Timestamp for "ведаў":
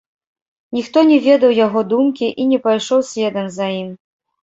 1.27-1.55